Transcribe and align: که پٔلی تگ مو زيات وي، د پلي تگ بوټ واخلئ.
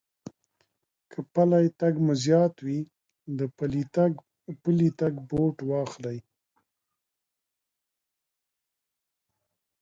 که 1.11 1.19
پٔلی 1.33 1.67
تگ 1.79 1.93
مو 2.05 2.13
زيات 2.23 2.55
وي، 2.65 2.79
د 3.37 3.39
پلي 4.63 4.87
تگ 4.99 5.13
بوټ 5.29 5.55
واخلئ. 5.69 6.17